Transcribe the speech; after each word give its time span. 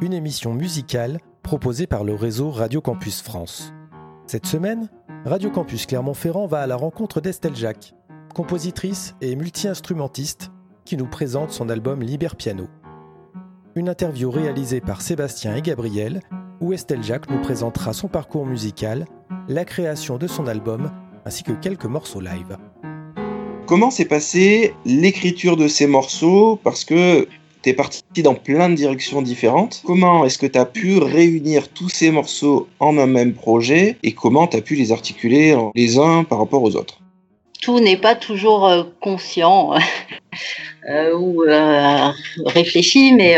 une 0.00 0.12
émission 0.12 0.54
musicale 0.54 1.18
proposée 1.42 1.86
par 1.86 2.04
le 2.04 2.14
réseau 2.14 2.50
Radio 2.50 2.80
Campus 2.80 3.22
France. 3.22 3.72
Cette 4.26 4.46
semaine, 4.46 4.88
Radio 5.24 5.50
Campus 5.50 5.86
Clermont-Ferrand 5.86 6.46
va 6.46 6.60
à 6.60 6.66
la 6.66 6.76
rencontre 6.76 7.20
d'Estelle 7.20 7.56
Jacques, 7.56 7.94
compositrice 8.34 9.14
et 9.20 9.36
multi-instrumentiste 9.36 10.50
qui 10.84 10.96
nous 10.96 11.06
présente 11.06 11.50
son 11.50 11.68
album 11.68 12.02
Liber 12.02 12.34
Piano. 12.36 12.68
Une 13.74 13.88
interview 13.88 14.30
réalisée 14.30 14.80
par 14.80 15.00
Sébastien 15.00 15.54
et 15.56 15.62
Gabriel 15.62 16.20
où 16.60 16.72
Estelle 16.72 17.02
Jacques 17.02 17.30
nous 17.30 17.40
présentera 17.40 17.92
son 17.92 18.08
parcours 18.08 18.46
musical, 18.46 19.06
la 19.48 19.64
création 19.64 20.18
de 20.18 20.26
son 20.26 20.46
album 20.46 20.90
ainsi 21.24 21.42
que 21.42 21.52
quelques 21.52 21.86
morceaux 21.86 22.20
live. 22.20 22.56
Comment 23.66 23.90
s'est 23.90 24.04
passée 24.04 24.74
l'écriture 24.84 25.56
de 25.56 25.68
ces 25.68 25.86
morceaux? 25.86 26.58
Parce 26.62 26.84
que 26.84 27.28
tu 27.62 27.70
es 27.70 27.74
parti 27.74 28.02
dans 28.18 28.34
plein 28.34 28.68
de 28.68 28.74
directions 28.74 29.22
différentes. 29.22 29.82
Comment 29.84 30.24
est-ce 30.24 30.38
que 30.38 30.46
tu 30.46 30.58
as 30.58 30.66
pu 30.66 30.98
réunir 30.98 31.68
tous 31.68 31.88
ces 31.88 32.10
morceaux 32.10 32.68
en 32.80 32.98
un 32.98 33.06
même 33.06 33.34
projet 33.34 33.96
et 34.02 34.12
comment 34.12 34.46
tu 34.46 34.56
as 34.56 34.60
pu 34.60 34.74
les 34.74 34.92
articuler 34.92 35.56
les 35.74 35.98
uns 35.98 36.24
par 36.24 36.38
rapport 36.38 36.62
aux 36.62 36.76
autres? 36.76 36.98
Tout 37.60 37.78
n'est 37.78 37.96
pas 37.96 38.16
toujours 38.16 38.66
euh, 38.66 38.82
conscient 39.00 39.74
euh, 40.88 41.16
ou 41.16 41.42
euh, 41.44 42.10
réfléchi, 42.46 43.12
mais 43.14 43.36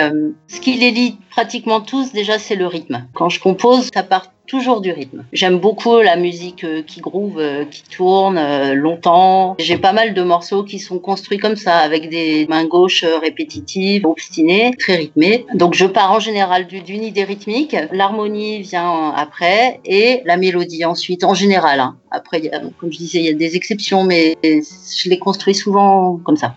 ce 0.48 0.60
qui 0.60 0.74
les 0.74 0.90
lie 0.90 1.18
pratiquement 1.30 1.80
tous, 1.80 2.12
déjà, 2.12 2.38
c'est 2.38 2.54
le 2.54 2.66
rythme. 2.66 3.06
Quand 3.12 3.28
je 3.28 3.40
compose, 3.40 3.88
ça 3.92 4.02
part 4.02 4.30
toujours 4.46 4.80
du 4.80 4.92
rythme. 4.92 5.24
J'aime 5.32 5.58
beaucoup 5.58 6.00
la 6.00 6.16
musique 6.16 6.64
euh, 6.64 6.82
qui 6.82 7.00
groove, 7.00 7.38
euh, 7.38 7.64
qui 7.64 7.82
tourne 7.82 8.38
euh, 8.38 8.74
longtemps. 8.74 9.56
J'ai 9.58 9.78
pas 9.78 9.92
mal 9.92 10.14
de 10.14 10.22
morceaux 10.22 10.64
qui 10.64 10.78
sont 10.78 10.98
construits 10.98 11.38
comme 11.38 11.56
ça, 11.56 11.78
avec 11.78 12.08
des 12.10 12.46
mains 12.48 12.66
gauches 12.66 13.04
répétitives, 13.04 14.06
obstinées, 14.06 14.72
très 14.78 14.96
rythmées. 14.96 15.46
Donc 15.54 15.74
je 15.74 15.86
pars 15.86 16.12
en 16.12 16.20
général 16.20 16.66
d'une 16.66 17.02
idée 17.02 17.24
rythmique, 17.24 17.76
l'harmonie 17.90 18.60
vient 18.60 19.12
après 19.16 19.80
et 19.84 20.20
la 20.24 20.36
mélodie 20.36 20.84
ensuite, 20.84 21.24
en 21.24 21.34
général. 21.34 21.80
Hein. 21.80 21.96
Après, 22.10 22.42
comme 22.78 22.92
je 22.92 22.98
disais, 22.98 23.18
il 23.18 23.24
y 23.24 23.30
a 23.30 23.32
des 23.32 23.56
exceptions, 23.56 24.04
mais 24.04 24.36
je 24.42 25.08
les 25.08 25.18
construis 25.18 25.54
souvent 25.54 26.20
comme 26.24 26.36
ça. 26.36 26.54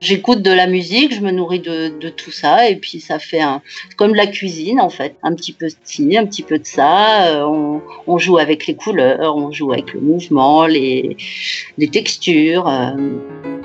J'écoute 0.00 0.40
de 0.40 0.50
la 0.50 0.66
musique, 0.66 1.14
je 1.14 1.20
me 1.20 1.30
nourris 1.30 1.60
de, 1.60 2.08
tout 2.08 2.30
ça, 2.30 2.68
et 2.68 2.76
puis 2.76 3.00
ça 3.00 3.18
fait 3.18 3.42
comme 3.96 4.14
la 4.14 4.26
cuisine 4.26 4.80
en 4.80 4.88
fait, 4.88 5.14
un 5.22 5.34
petit 5.34 5.52
peu 5.52 5.66
de 5.66 5.74
ci, 5.84 6.16
un 6.16 6.24
petit 6.24 6.42
peu 6.42 6.58
de 6.58 6.64
ça. 6.64 7.26
Euh, 7.26 7.78
on, 8.06 8.18
joue 8.18 8.38
avec 8.38 8.66
les 8.66 8.74
couleurs, 8.74 9.36
on 9.36 9.52
joue 9.52 9.72
avec 9.72 9.92
le 9.92 10.00
mouvement, 10.00 10.66
les, 10.66 11.18
les 11.76 11.88
textures. 11.88 12.66
Euh. 12.66 13.59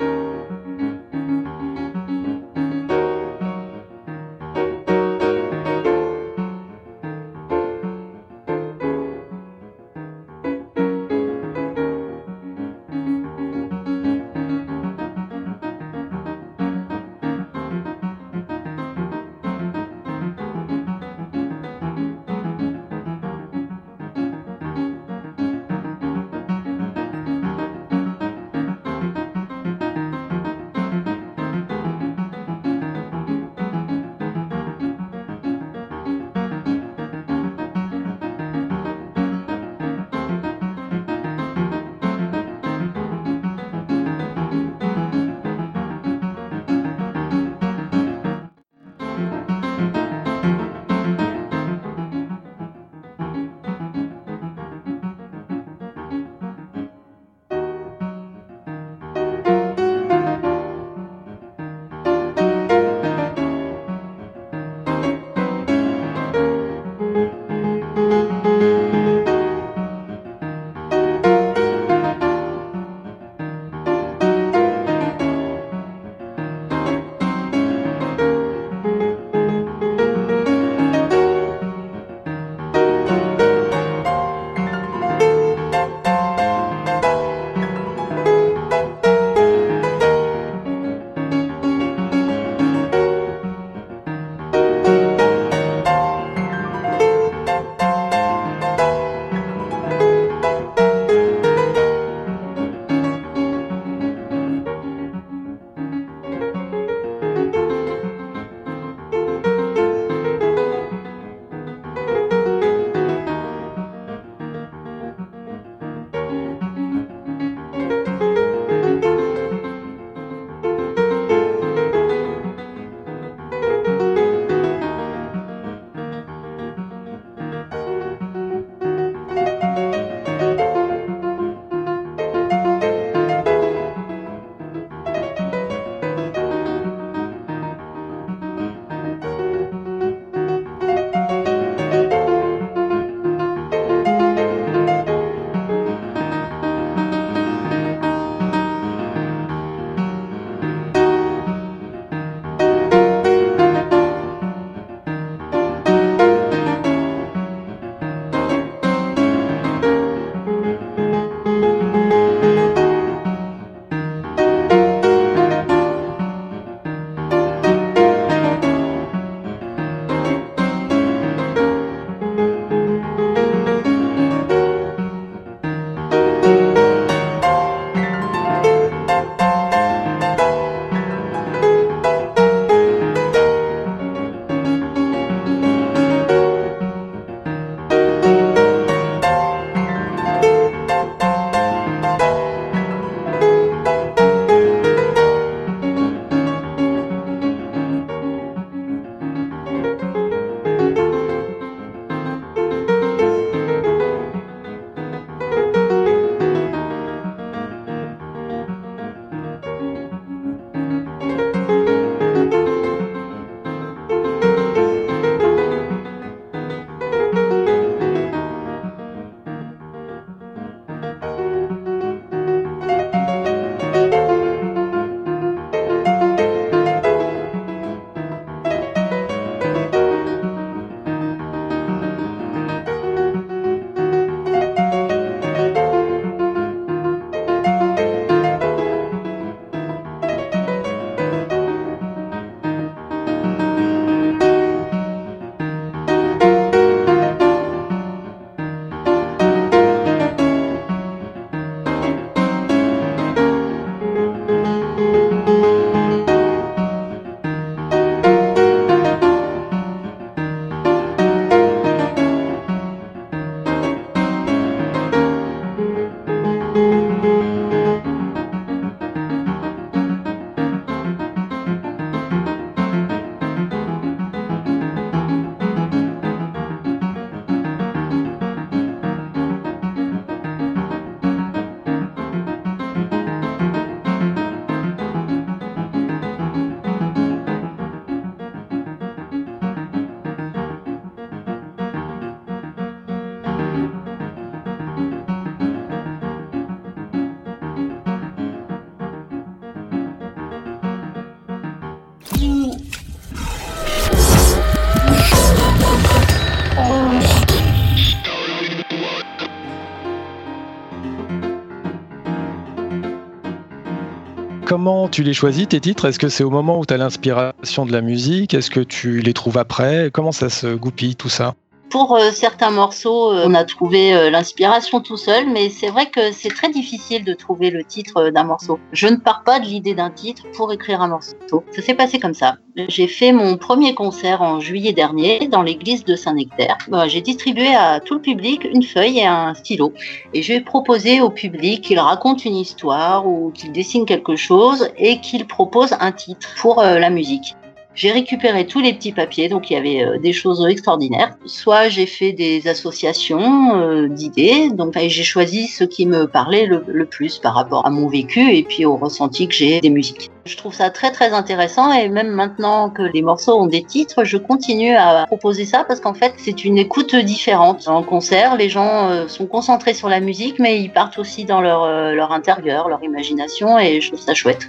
Comment 314.76 315.08
tu 315.08 315.22
les 315.22 315.32
choisis, 315.32 315.66
tes 315.66 315.80
titres? 315.80 316.04
Est-ce 316.04 316.18
que 316.18 316.28
c'est 316.28 316.44
au 316.44 316.50
moment 316.50 316.78
où 316.78 316.84
tu 316.84 316.92
as 316.92 316.98
l'inspiration 316.98 317.86
de 317.86 317.92
la 317.92 318.02
musique? 318.02 318.52
Est-ce 318.52 318.70
que 318.70 318.80
tu 318.80 319.20
les 319.22 319.32
trouves 319.32 319.56
après? 319.56 320.10
Comment 320.12 320.32
ça 320.32 320.50
se 320.50 320.74
goupille 320.74 321.16
tout 321.16 321.30
ça? 321.30 321.54
Pour 321.90 322.16
euh, 322.16 322.30
certains 322.32 322.70
morceaux, 322.70 323.32
euh, 323.32 323.44
on 323.46 323.54
a 323.54 323.64
trouvé 323.64 324.12
euh, 324.12 324.30
l'inspiration 324.30 325.00
tout 325.00 325.16
seul, 325.16 325.48
mais 325.48 325.70
c'est 325.70 325.88
vrai 325.88 326.06
que 326.06 326.32
c'est 326.32 326.48
très 326.48 326.68
difficile 326.68 327.24
de 327.24 327.32
trouver 327.32 327.70
le 327.70 327.84
titre 327.84 328.30
d'un 328.30 328.44
morceau. 328.44 328.78
Je 328.92 329.06
ne 329.06 329.16
pars 329.16 329.44
pas 329.44 329.60
de 329.60 329.66
l'idée 329.66 329.94
d'un 329.94 330.10
titre 330.10 330.42
pour 330.56 330.72
écrire 330.72 331.00
un 331.00 331.08
morceau. 331.08 331.36
Ça 331.70 331.82
s'est 331.82 331.94
passé 331.94 332.18
comme 332.18 332.34
ça. 332.34 332.56
J'ai 332.88 333.06
fait 333.06 333.32
mon 333.32 333.56
premier 333.56 333.94
concert 333.94 334.42
en 334.42 334.60
juillet 334.60 334.92
dernier 334.92 335.48
dans 335.48 335.62
l'église 335.62 336.04
de 336.04 336.16
Saint-Nectaire. 336.16 336.76
J'ai 337.06 337.22
distribué 337.22 337.74
à 337.74 338.00
tout 338.00 338.14
le 338.14 338.20
public 338.20 338.64
une 338.64 338.82
feuille 338.82 339.20
et 339.20 339.26
un 339.26 339.54
stylo. 339.54 339.92
Et 340.34 340.42
je 340.42 340.52
vais 340.52 340.60
proposer 340.60 341.20
au 341.20 341.30
public 341.30 341.82
qu'il 341.82 341.98
raconte 341.98 342.44
une 342.44 342.56
histoire 342.56 343.26
ou 343.26 343.50
qu'il 343.52 343.72
dessine 343.72 344.04
quelque 344.04 344.36
chose 344.36 344.90
et 344.98 345.20
qu'il 345.20 345.46
propose 345.46 345.94
un 346.00 346.12
titre 346.12 346.48
pour 346.60 346.82
la 346.82 347.08
musique. 347.08 347.54
J'ai 347.96 348.12
récupéré 348.12 348.66
tous 348.66 348.80
les 348.80 348.92
petits 348.92 349.12
papiers, 349.12 349.48
donc 349.48 349.70
il 349.70 349.72
y 349.72 349.76
avait 349.76 350.04
euh, 350.04 350.18
des 350.18 350.34
choses 350.34 350.66
extraordinaires. 350.68 351.34
Soit 351.46 351.88
j'ai 351.88 352.04
fait 352.04 352.32
des 352.32 352.68
associations 352.68 353.74
euh, 353.74 354.06
d'idées, 354.06 354.68
donc 354.68 354.94
j'ai 354.98 355.22
choisi 355.22 355.66
ce 355.66 355.82
qui 355.82 356.04
me 356.04 356.26
parlait 356.26 356.66
le, 356.66 357.06
plus 357.06 357.38
par 357.38 357.54
rapport 357.54 357.86
à 357.86 357.90
mon 357.90 358.06
vécu 358.06 358.54
et 358.54 358.64
puis 358.64 358.84
au 358.84 358.96
ressenti 358.96 359.48
que 359.48 359.54
j'ai 359.54 359.80
des 359.80 359.88
musiques. 359.88 360.30
Je 360.44 360.58
trouve 360.58 360.74
ça 360.74 360.90
très 360.90 361.10
très 361.10 361.32
intéressant 361.32 361.90
et 361.90 362.10
même 362.10 362.28
maintenant 362.28 362.90
que 362.90 363.02
les 363.02 363.22
morceaux 363.22 363.58
ont 363.58 363.66
des 363.66 363.82
titres, 363.82 364.24
je 364.24 364.36
continue 364.36 364.94
à 364.94 365.24
proposer 365.26 365.64
ça 365.64 365.84
parce 365.84 366.00
qu'en 366.00 366.14
fait 366.14 366.34
c'est 366.36 366.66
une 366.66 366.76
écoute 366.76 367.16
différente. 367.16 367.88
En 367.88 368.02
concert, 368.02 368.56
les 368.56 368.68
gens 368.68 369.08
euh, 369.08 369.26
sont 369.26 369.46
concentrés 369.46 369.94
sur 369.94 370.10
la 370.10 370.20
musique 370.20 370.58
mais 370.58 370.82
ils 370.82 370.92
partent 370.92 371.18
aussi 371.18 371.46
dans 371.46 371.62
leur, 371.62 371.86
leur 372.12 372.32
intérieur, 372.32 372.90
leur 372.90 373.02
imagination 373.02 373.78
et 373.78 374.02
je 374.02 374.08
trouve 374.08 374.20
ça 374.20 374.34
chouette. 374.34 374.68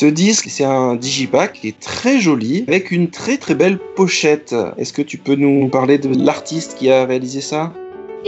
Ce 0.00 0.06
disque, 0.06 0.46
c'est 0.48 0.62
un 0.62 0.94
digipack 0.94 1.54
qui 1.54 1.66
est 1.66 1.80
très 1.80 2.20
joli, 2.20 2.64
avec 2.68 2.92
une 2.92 3.10
très 3.10 3.36
très 3.36 3.56
belle 3.56 3.80
pochette. 3.96 4.54
Est-ce 4.76 4.92
que 4.92 5.02
tu 5.02 5.18
peux 5.18 5.34
nous 5.34 5.68
parler 5.70 5.98
de 5.98 6.08
l'artiste 6.24 6.76
qui 6.78 6.88
a 6.88 7.04
réalisé 7.04 7.40
ça? 7.40 7.72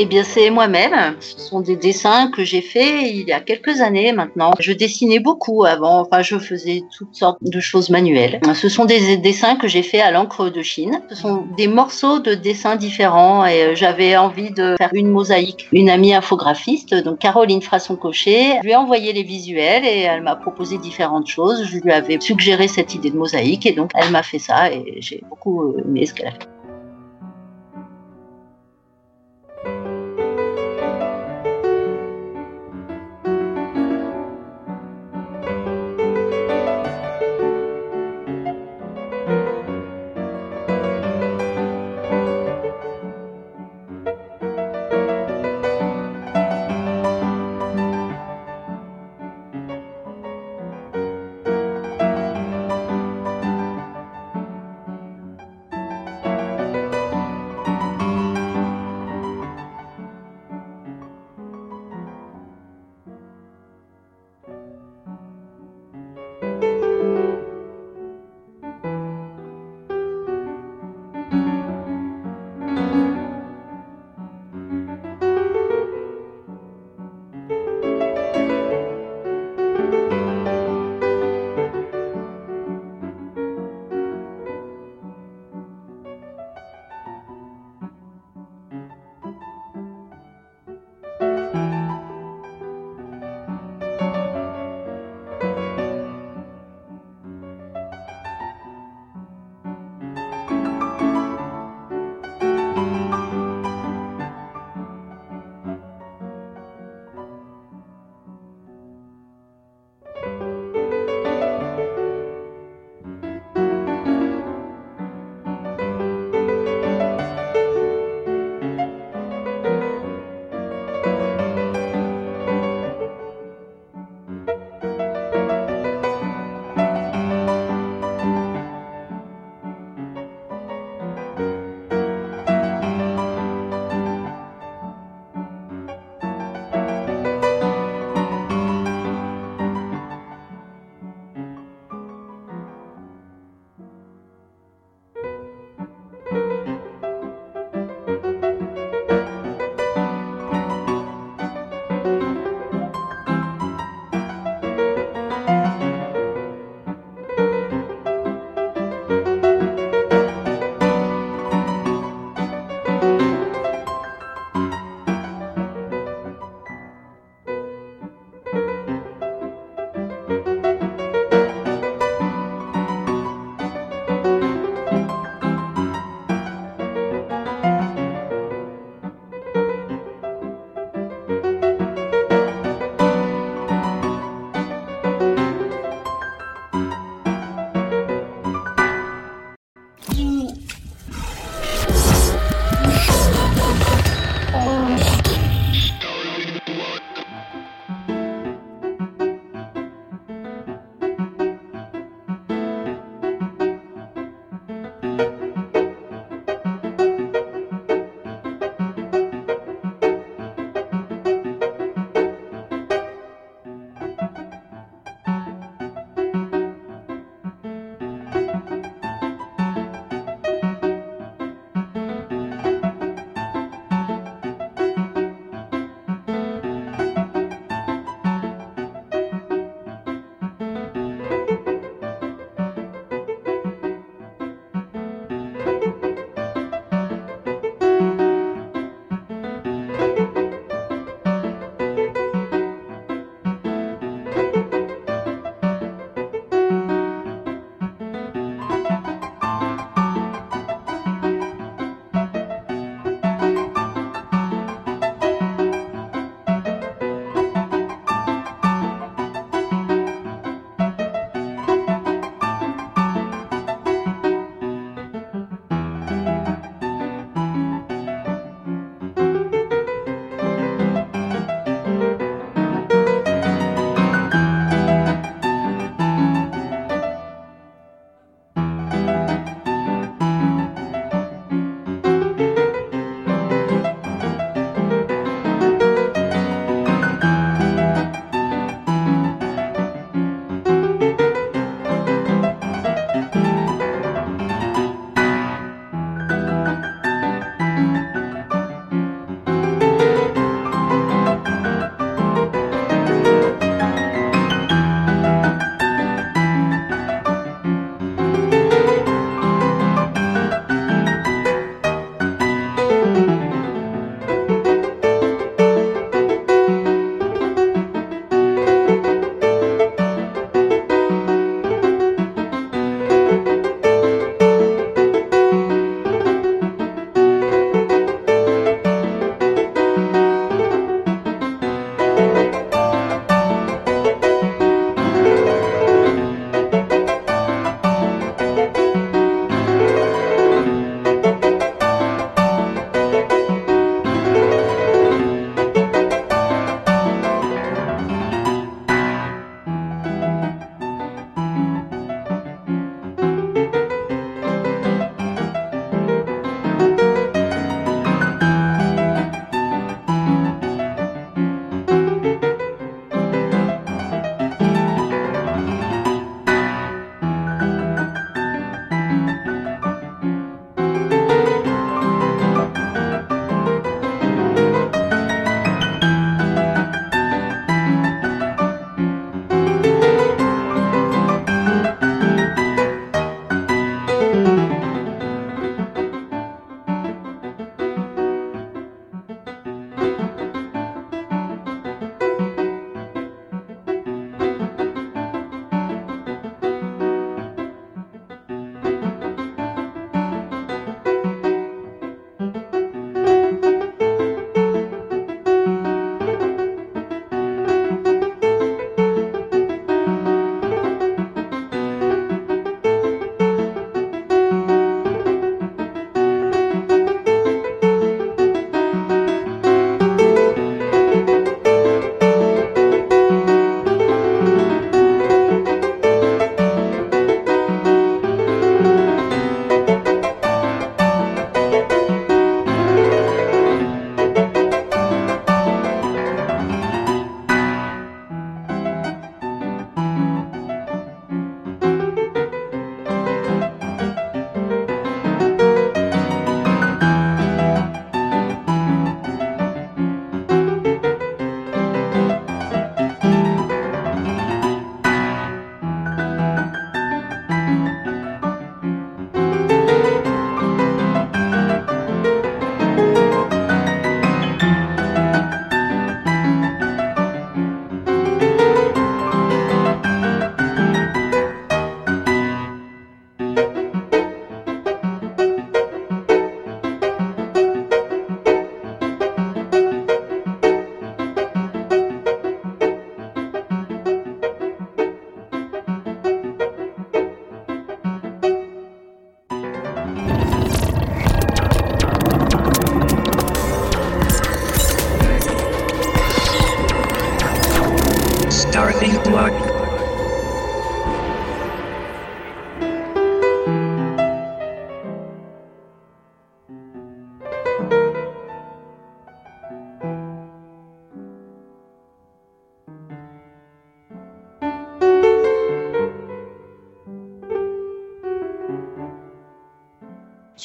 Eh 0.02 0.06
bien, 0.06 0.24
c'est 0.24 0.48
moi-même. 0.48 1.14
Ce 1.20 1.38
sont 1.38 1.60
des 1.60 1.76
dessins 1.76 2.30
que 2.30 2.42
j'ai 2.42 2.62
faits 2.62 3.02
il 3.02 3.28
y 3.28 3.32
a 3.32 3.40
quelques 3.40 3.82
années 3.82 4.12
maintenant. 4.12 4.52
Je 4.58 4.72
dessinais 4.72 5.18
beaucoup 5.18 5.66
avant. 5.66 6.00
Enfin, 6.00 6.22
je 6.22 6.38
faisais 6.38 6.82
toutes 6.96 7.14
sortes 7.14 7.36
de 7.42 7.60
choses 7.60 7.90
manuelles. 7.90 8.40
Ce 8.54 8.70
sont 8.70 8.86
des 8.86 9.18
dessins 9.18 9.56
que 9.56 9.68
j'ai 9.68 9.82
faits 9.82 10.00
à 10.00 10.10
l'encre 10.10 10.48
de 10.48 10.62
Chine. 10.62 11.02
Ce 11.10 11.16
sont 11.16 11.44
des 11.54 11.68
morceaux 11.68 12.18
de 12.18 12.32
dessins 12.32 12.76
différents 12.76 13.44
et 13.44 13.62
euh, 13.62 13.74
j'avais 13.74 14.16
envie 14.16 14.50
de 14.50 14.76
faire 14.78 14.88
une 14.94 15.08
mosaïque. 15.08 15.68
Une 15.70 15.90
amie 15.90 16.14
infographiste, 16.14 16.94
donc 16.94 17.18
Caroline 17.18 17.60
Frasson-Cochet, 17.60 18.60
lui 18.62 18.70
ai 18.70 18.76
envoyé 18.76 19.12
les 19.12 19.22
visuels 19.22 19.84
et 19.84 20.00
elle 20.00 20.22
m'a 20.22 20.34
proposé 20.34 20.78
différentes 20.78 21.26
choses. 21.26 21.64
Je 21.64 21.76
lui 21.76 21.92
avais 21.92 22.18
suggéré 22.20 22.68
cette 22.68 22.94
idée 22.94 23.10
de 23.10 23.18
mosaïque 23.18 23.66
et 23.66 23.72
donc 23.72 23.90
elle 23.94 24.10
m'a 24.10 24.22
fait 24.22 24.38
ça 24.38 24.72
et 24.72 24.96
j'ai 25.00 25.22
beaucoup 25.28 25.74
aimé 25.76 26.06
ce 26.06 26.14
qu'elle 26.14 26.28
a 26.28 26.32
fait. 26.32 26.59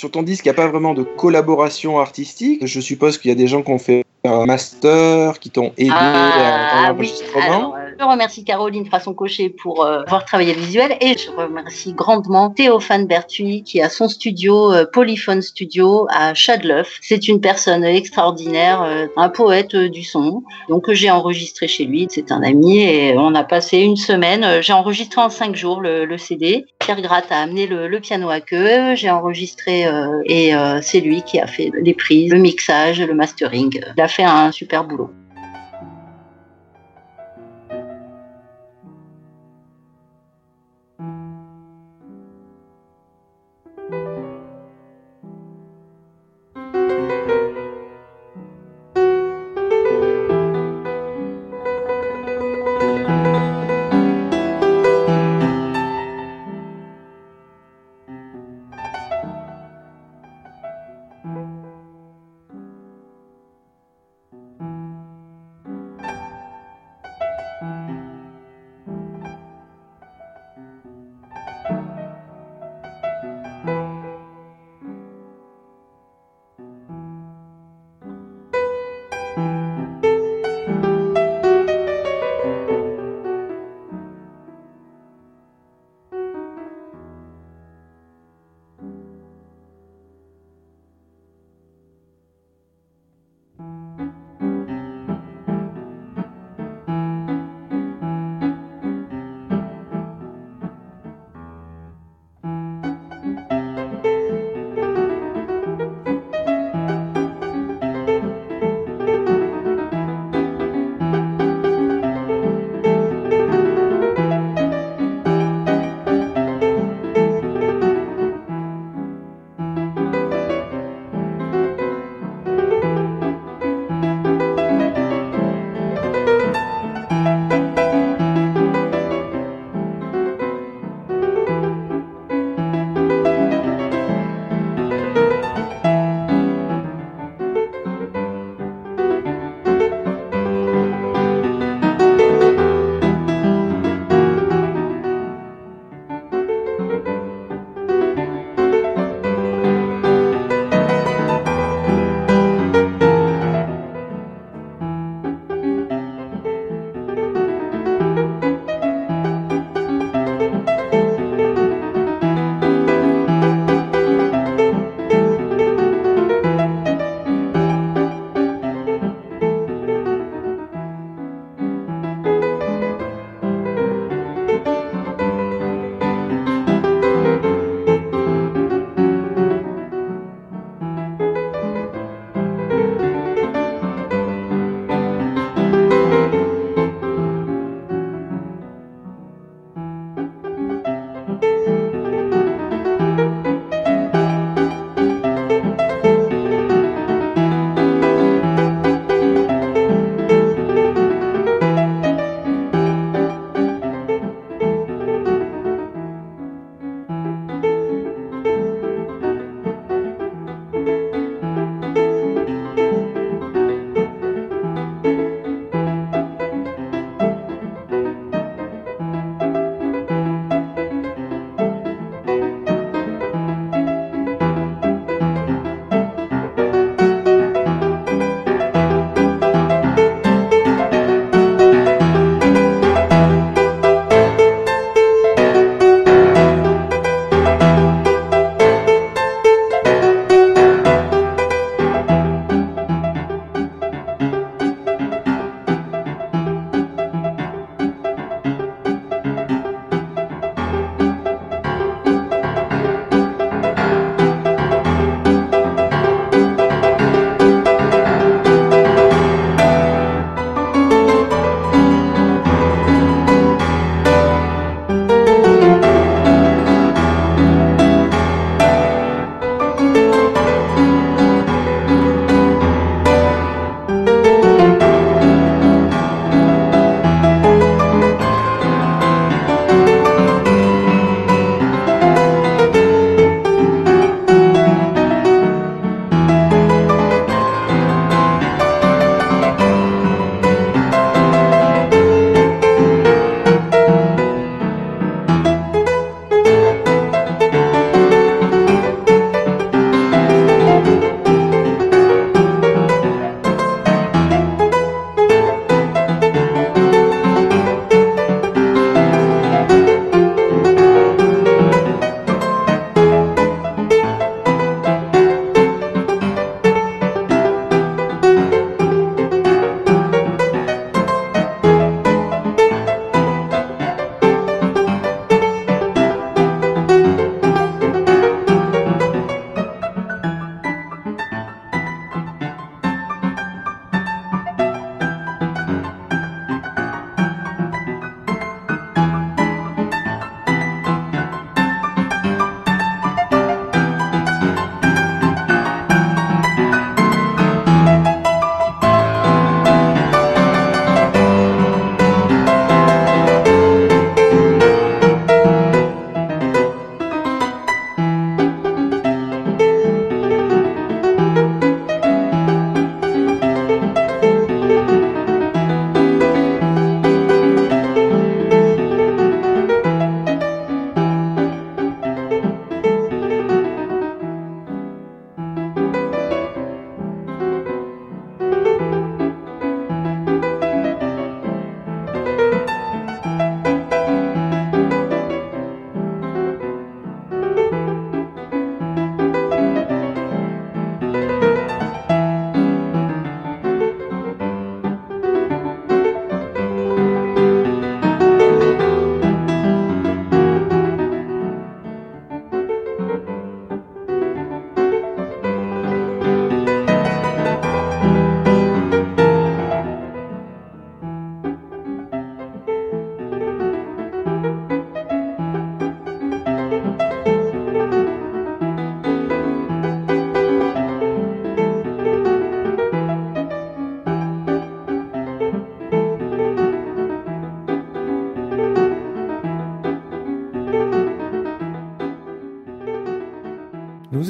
Sur 0.06 0.12
ton 0.12 0.22
disque, 0.22 0.46
il 0.46 0.50
n'y 0.50 0.52
a 0.52 0.54
pas 0.54 0.68
vraiment 0.68 0.94
de 0.94 1.02
collaboration 1.02 1.98
artistique. 1.98 2.64
Je 2.64 2.80
suppose 2.80 3.18
qu'il 3.18 3.30
y 3.30 3.32
a 3.32 3.36
des 3.36 3.48
gens 3.48 3.64
qui 3.64 3.72
ont 3.72 3.80
fait 3.80 4.06
un 4.24 4.46
master, 4.46 5.40
qui 5.40 5.50
t'ont 5.50 5.74
aidé 5.80 5.90
à, 5.90 6.90
l'enregistrement. 6.90 7.74
Je 7.98 8.04
remercie 8.04 8.44
Caroline 8.44 8.86
Frasson-Cochet 8.86 9.50
pour 9.50 9.86
euh, 9.86 10.02
avoir 10.02 10.26
travaillé 10.26 10.54
le 10.54 10.60
visuel 10.60 10.98
et 11.00 11.18
je 11.18 11.32
remercie 11.32 11.94
grandement 11.94 12.50
Théophane 12.50 13.08
Berthuis 13.08 13.64
qui 13.64 13.82
a 13.82 13.88
son 13.88 14.10
studio 14.10 14.74
euh, 14.74 14.86
Polyphone 14.92 15.42
Studio 15.42 16.06
à 16.10 16.34
Chadleuf. 16.34 17.00
C'est 17.02 17.30
une 17.30 17.40
personne 17.40 17.86
extraordinaire, 17.86 18.82
euh, 18.82 19.08
un 19.16 19.30
poète 19.30 19.78
du 19.78 20.04
son. 20.04 20.44
Donc 20.68 20.92
j'ai 20.92 21.10
enregistré 21.10 21.70
chez 21.70 21.86
lui, 21.86 22.08
c'est 22.10 22.34
un 22.34 22.44
ami 22.44 22.82
et 22.82 23.16
on 23.18 23.34
a 23.34 23.46
passé 23.46 23.78
une 23.78 23.96
semaine. 23.96 24.62
J'ai 24.62 24.74
enregistré 24.74 25.22
en 25.22 25.30
cinq 25.30 25.56
jours 25.56 25.80
le, 25.80 26.18
CD. 26.18 26.66
Pierre 26.80 27.02
Gratte 27.02 27.32
a 27.32 27.42
amené 27.42 27.66
le, 27.66 28.00
piano 28.00 28.30
à 28.30 28.42
queue, 28.42 28.96
j'ai 28.96 29.10
enregistré 29.10 29.86
et 30.26 30.54
c'est 30.82 31.02
lui 31.02 31.24
qui 31.24 31.40
a 31.40 31.48
fait 31.48 31.72
les 31.82 31.94
prises, 31.94 32.32
le 32.32 32.40
mixage, 32.40 33.02
le 33.02 33.14
mastering. 33.14 33.82
Il 33.98 34.02
a 34.02 34.08
fait 34.08 34.24
un 34.24 34.52
super 34.52 34.86
boulot. 34.86 35.10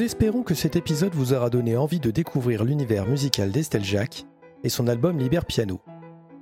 Espérons 0.05 0.43
que 0.43 0.53
cet 0.53 0.75
épisode 0.75 1.15
vous 1.15 1.33
aura 1.33 1.49
donné 1.49 1.75
envie 1.75 1.99
de 1.99 2.11
découvrir 2.11 2.63
l'univers 2.63 3.07
musical 3.07 3.51
d'Estelle 3.51 3.83
Jacques 3.83 4.25
et 4.63 4.69
son 4.69 4.87
album 4.87 5.17
Liber 5.17 5.41
Piano. 5.47 5.81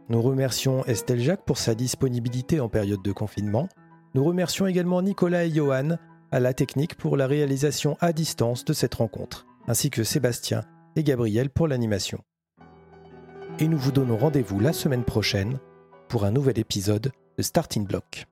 Nous 0.10 0.21
remercions 0.21 0.84
Estelle 0.84 1.21
Jacques 1.21 1.45
pour 1.45 1.58
sa 1.58 1.73
disponibilité 1.73 2.60
en 2.60 2.67
période 2.67 3.02
de 3.02 3.12
confinement. 3.13 3.69
Nous 4.15 4.23
remercions 4.26 4.67
également 4.67 5.02
Nicolas 5.02 5.45
et 5.45 5.52
Johan 5.52 5.97
à 6.30 6.39
la 6.41 6.54
technique 6.54 6.95
pour 6.95 7.15
la 7.15 7.26
réalisation 7.26 7.95
à 8.02 8.12
distance 8.12 8.65
de 8.65 8.73
cette 8.73 8.95
rencontre, 8.95 9.45
ainsi 9.67 9.89
que 9.89 10.04
Sébastien 10.04 10.65
et 10.97 11.04
Gabriel 11.04 11.49
pour 11.49 11.69
l'animation. 11.69 12.19
Et 13.60 13.69
nous 13.69 13.78
vous 13.78 13.93
donnons 13.93 14.17
rendez-vous 14.17 14.60
la 14.60 14.73
semaine 14.73 15.06
prochaine 15.06 15.58
pour 16.10 16.26
un 16.26 16.32
nouvel 16.32 16.60
épisode 16.60 17.13
de 17.38 17.41
Starting 17.41 17.88
Block. 17.88 18.28